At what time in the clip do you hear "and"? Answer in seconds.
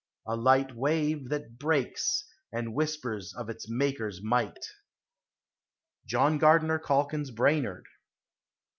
2.51-2.73